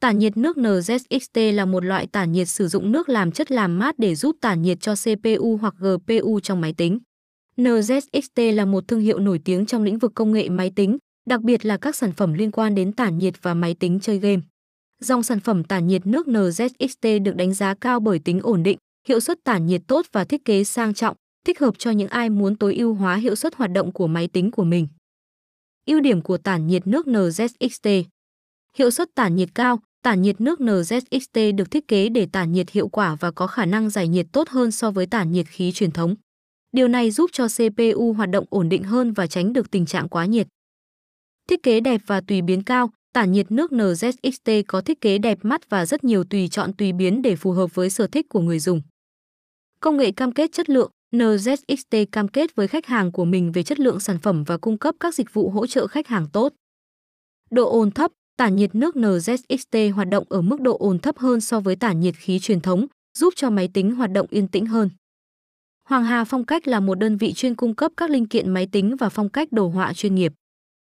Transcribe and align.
Tản 0.00 0.18
nhiệt 0.18 0.36
nước 0.36 0.56
NZXT 0.56 1.52
là 1.54 1.64
một 1.64 1.84
loại 1.84 2.06
tản 2.06 2.32
nhiệt 2.32 2.48
sử 2.48 2.68
dụng 2.68 2.92
nước 2.92 3.08
làm 3.08 3.32
chất 3.32 3.50
làm 3.50 3.78
mát 3.78 3.98
để 3.98 4.14
giúp 4.14 4.36
tản 4.40 4.62
nhiệt 4.62 4.80
cho 4.80 4.94
CPU 4.94 5.58
hoặc 5.60 5.74
GPU 5.78 6.40
trong 6.40 6.60
máy 6.60 6.72
tính. 6.76 6.98
NZXT 7.56 8.54
là 8.54 8.64
một 8.64 8.88
thương 8.88 9.00
hiệu 9.00 9.18
nổi 9.18 9.40
tiếng 9.44 9.66
trong 9.66 9.82
lĩnh 9.82 9.98
vực 9.98 10.12
công 10.14 10.32
nghệ 10.32 10.48
máy 10.48 10.72
tính, 10.76 10.98
đặc 11.28 11.40
biệt 11.40 11.66
là 11.66 11.76
các 11.76 11.96
sản 11.96 12.12
phẩm 12.12 12.32
liên 12.32 12.50
quan 12.50 12.74
đến 12.74 12.92
tản 12.92 13.18
nhiệt 13.18 13.34
và 13.42 13.54
máy 13.54 13.74
tính 13.74 14.00
chơi 14.00 14.18
game. 14.18 14.42
Dòng 15.00 15.22
sản 15.22 15.40
phẩm 15.40 15.64
tản 15.64 15.86
nhiệt 15.86 16.06
nước 16.06 16.26
NZXT 16.26 17.22
được 17.22 17.36
đánh 17.36 17.54
giá 17.54 17.74
cao 17.74 18.00
bởi 18.00 18.18
tính 18.18 18.40
ổn 18.42 18.62
định, 18.62 18.78
hiệu 19.08 19.20
suất 19.20 19.38
tản 19.44 19.66
nhiệt 19.66 19.82
tốt 19.86 20.06
và 20.12 20.24
thiết 20.24 20.44
kế 20.44 20.64
sang 20.64 20.94
trọng, 20.94 21.16
thích 21.46 21.60
hợp 21.60 21.78
cho 21.78 21.90
những 21.90 22.08
ai 22.08 22.30
muốn 22.30 22.56
tối 22.56 22.74
ưu 22.74 22.94
hóa 22.94 23.16
hiệu 23.16 23.34
suất 23.34 23.54
hoạt 23.54 23.70
động 23.70 23.92
của 23.92 24.06
máy 24.06 24.28
tính 24.28 24.50
của 24.50 24.64
mình. 24.64 24.88
Ưu 25.86 26.00
điểm 26.00 26.22
của 26.22 26.38
tản 26.38 26.66
nhiệt 26.66 26.86
nước 26.86 27.06
NZXT 27.06 28.04
Hiệu 28.76 28.90
suất 28.90 29.08
tản 29.14 29.36
nhiệt 29.36 29.48
cao, 29.54 29.80
tản 30.02 30.22
nhiệt 30.22 30.40
nước 30.40 30.60
NZXT 30.60 31.56
được 31.56 31.70
thiết 31.70 31.88
kế 31.88 32.08
để 32.08 32.26
tản 32.32 32.52
nhiệt 32.52 32.70
hiệu 32.70 32.88
quả 32.88 33.16
và 33.20 33.30
có 33.30 33.46
khả 33.46 33.66
năng 33.66 33.90
giải 33.90 34.08
nhiệt 34.08 34.26
tốt 34.32 34.48
hơn 34.48 34.70
so 34.70 34.90
với 34.90 35.06
tản 35.06 35.32
nhiệt 35.32 35.46
khí 35.46 35.72
truyền 35.72 35.90
thống. 35.90 36.14
Điều 36.72 36.88
này 36.88 37.10
giúp 37.10 37.30
cho 37.32 37.46
CPU 37.48 38.12
hoạt 38.12 38.30
động 38.30 38.44
ổn 38.50 38.68
định 38.68 38.82
hơn 38.82 39.12
và 39.12 39.26
tránh 39.26 39.52
được 39.52 39.70
tình 39.70 39.86
trạng 39.86 40.08
quá 40.08 40.26
nhiệt. 40.26 40.46
Thiết 41.48 41.62
kế 41.62 41.80
đẹp 41.80 42.00
và 42.06 42.20
tùy 42.20 42.42
biến 42.42 42.62
cao, 42.62 42.90
tản 43.12 43.32
nhiệt 43.32 43.50
nước 43.50 43.72
NZXT 43.72 44.62
có 44.68 44.80
thiết 44.80 45.00
kế 45.00 45.18
đẹp 45.18 45.38
mắt 45.42 45.70
và 45.70 45.86
rất 45.86 46.04
nhiều 46.04 46.24
tùy 46.24 46.48
chọn 46.48 46.72
tùy 46.72 46.92
biến 46.92 47.22
để 47.22 47.36
phù 47.36 47.52
hợp 47.52 47.74
với 47.74 47.90
sở 47.90 48.06
thích 48.06 48.26
của 48.28 48.40
người 48.40 48.58
dùng. 48.58 48.82
Công 49.80 49.96
nghệ 49.96 50.10
cam 50.12 50.32
kết 50.32 50.52
chất 50.52 50.70
lượng, 50.70 50.90
NZXT 51.14 52.06
cam 52.12 52.28
kết 52.28 52.54
với 52.54 52.68
khách 52.68 52.86
hàng 52.86 53.12
của 53.12 53.24
mình 53.24 53.52
về 53.52 53.62
chất 53.62 53.80
lượng 53.80 54.00
sản 54.00 54.18
phẩm 54.18 54.44
và 54.44 54.58
cung 54.58 54.78
cấp 54.78 54.94
các 55.00 55.14
dịch 55.14 55.34
vụ 55.34 55.50
hỗ 55.50 55.66
trợ 55.66 55.86
khách 55.86 56.06
hàng 56.06 56.26
tốt. 56.32 56.52
Độ 57.50 57.70
ồn 57.70 57.90
thấp, 57.90 58.12
tản 58.40 58.56
nhiệt 58.56 58.74
nước 58.74 58.96
NZXT 58.96 59.92
hoạt 59.92 60.08
động 60.08 60.24
ở 60.28 60.42
mức 60.42 60.60
độ 60.60 60.76
ồn 60.78 60.98
thấp 60.98 61.18
hơn 61.18 61.40
so 61.40 61.60
với 61.60 61.76
tản 61.76 62.00
nhiệt 62.00 62.14
khí 62.16 62.38
truyền 62.38 62.60
thống, 62.60 62.86
giúp 63.18 63.34
cho 63.36 63.50
máy 63.50 63.68
tính 63.74 63.94
hoạt 63.94 64.12
động 64.12 64.26
yên 64.30 64.48
tĩnh 64.48 64.66
hơn. 64.66 64.90
Hoàng 65.88 66.04
Hà 66.04 66.24
Phong 66.24 66.44
cách 66.44 66.68
là 66.68 66.80
một 66.80 66.94
đơn 66.94 67.16
vị 67.16 67.32
chuyên 67.32 67.54
cung 67.54 67.74
cấp 67.74 67.92
các 67.96 68.10
linh 68.10 68.26
kiện 68.26 68.50
máy 68.50 68.68
tính 68.72 68.96
và 68.96 69.08
phong 69.08 69.28
cách 69.28 69.52
đồ 69.52 69.68
họa 69.68 69.92
chuyên 69.92 70.14
nghiệp. 70.14 70.32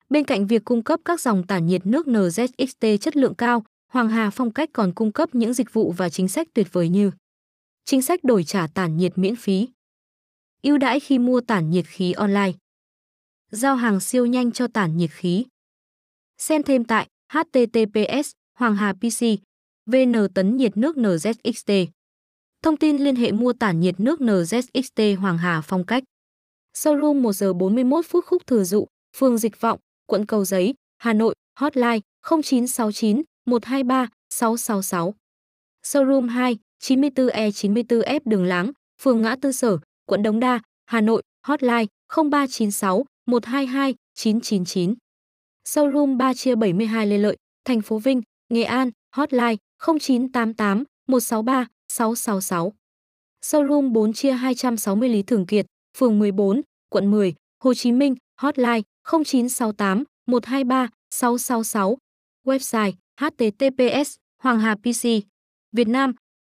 Bên 0.09 0.23
cạnh 0.23 0.47
việc 0.47 0.65
cung 0.65 0.83
cấp 0.83 0.99
các 1.05 1.21
dòng 1.21 1.47
tản 1.47 1.65
nhiệt 1.65 1.85
nước 1.85 2.07
NZXT 2.07 2.97
chất 2.97 3.17
lượng 3.17 3.35
cao, 3.35 3.63
Hoàng 3.91 4.09
Hà 4.09 4.29
Phong 4.29 4.51
cách 4.51 4.69
còn 4.73 4.93
cung 4.93 5.11
cấp 5.11 5.35
những 5.35 5.53
dịch 5.53 5.73
vụ 5.73 5.91
và 5.91 6.09
chính 6.09 6.27
sách 6.27 6.47
tuyệt 6.53 6.67
vời 6.71 6.89
như 6.89 7.11
chính 7.85 8.01
sách 8.01 8.23
đổi 8.23 8.43
trả 8.43 8.67
tản 8.67 8.97
nhiệt 8.97 9.17
miễn 9.17 9.35
phí, 9.35 9.67
ưu 10.63 10.77
đãi 10.77 10.99
khi 10.99 11.19
mua 11.19 11.41
tản 11.41 11.69
nhiệt 11.69 11.85
khí 11.87 12.11
online, 12.11 12.51
giao 13.51 13.75
hàng 13.75 13.99
siêu 13.99 14.25
nhanh 14.25 14.51
cho 14.51 14.67
tản 14.67 14.97
nhiệt 14.97 15.09
khí. 15.11 15.45
Xem 16.37 16.63
thêm 16.63 16.83
tại 16.83 17.07
https 17.33 18.31
hoàng 18.57 18.75
hà 18.75 18.93
pc 18.93 19.25
vn 19.85 20.13
tấn 20.33 20.57
nhiệt 20.57 20.77
nước 20.77 20.97
nzxt 20.97 21.87
thông 22.63 22.77
tin 22.77 22.97
liên 22.97 23.15
hệ 23.15 23.31
mua 23.31 23.53
tản 23.53 23.79
nhiệt 23.79 23.99
nước 23.99 24.21
nzxt 24.21 25.17
hoàng 25.17 25.37
hà 25.37 25.61
phong 25.61 25.85
cách. 25.85 26.03
Showroom 26.77 27.21
1 27.21 27.33
giờ 27.33 27.53
41 27.53 28.05
phút 28.05 28.25
khúc 28.25 28.47
thừa 28.47 28.63
dụ, 28.63 28.87
phường 29.17 29.37
dịch 29.37 29.61
vọng, 29.61 29.79
quận 30.05 30.25
cầu 30.25 30.45
giấy, 30.45 30.73
hà 30.97 31.13
nội, 31.13 31.35
hotline 31.59 31.99
0969 32.29 33.21
123 33.45 34.07
666 34.29 35.13
showroom 35.83 36.29
2 36.29 36.57
94E 36.83 37.49
94F 37.49 38.19
đường 38.25 38.45
láng, 38.45 38.71
phường 39.01 39.21
ngã 39.21 39.35
tư 39.41 39.51
sở, 39.51 39.77
quận 40.05 40.23
đống 40.23 40.39
đa, 40.39 40.59
hà 40.85 41.01
nội, 41.01 41.21
hotline 41.47 41.85
0396 42.09 43.05
122 43.25 43.95
999 44.13 44.93
showroom 45.67 46.17
3 46.17 46.33
chia 46.33 46.55
72 46.55 47.07
Lê 47.07 47.17
Lợi, 47.17 47.37
thành 47.65 47.81
phố 47.81 47.99
Vinh, 47.99 48.21
Nghệ 48.49 48.63
An, 48.63 48.89
hotline 49.15 49.55
0988 49.79 50.83
163 51.07 51.67
666. 51.89 52.71
Showroom 53.45 53.93
4 53.93 54.13
chia 54.13 54.37
260 54.41 55.09
Lý 55.09 55.23
Thường 55.23 55.45
Kiệt, 55.45 55.65
phường 55.97 56.19
14, 56.19 56.61
quận 56.89 57.11
10, 57.11 57.33
Hồ 57.63 57.73
Chí 57.73 57.91
Minh, 57.91 58.15
hotline 58.41 58.81
0968 59.03 60.03
123 60.27 60.89
666. 61.11 61.97
Website 62.45 62.91
https 63.21 64.15
Hoàng 64.43 64.59
Hà 64.59 64.75
PC 64.75 65.03
Việt 65.71 65.87
Nam 65.87 66.13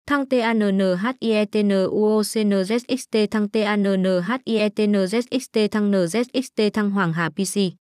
thăng 0.07 0.25
TANNHIETNUOCNZXT 0.25 3.15
thăng 3.31 3.49
TANNHIETNZXT 3.49 5.57
thăng 5.71 5.91
NZXT 5.91 6.61
thăng 6.73 6.91
Hoàng 6.91 7.13
Hà 7.13 7.29
PC 7.29 7.80